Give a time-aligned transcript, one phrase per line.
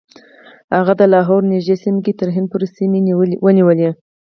[0.77, 2.99] هغه د لاهور نږدې سیمه کې تر هند پورې سیمې
[3.45, 3.89] ونیولې.